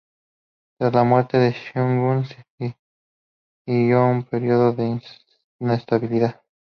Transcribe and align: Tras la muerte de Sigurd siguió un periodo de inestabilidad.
Tras 0.79 0.91
la 0.95 1.03
muerte 1.03 1.37
de 1.37 1.53
Sigurd 1.53 2.25
siguió 3.67 4.03
un 4.07 4.23
periodo 4.23 4.73
de 4.73 4.97
inestabilidad. 5.59 6.41